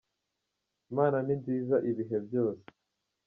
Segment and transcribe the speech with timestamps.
[0.91, 2.65] imana ni nziza ibihe byose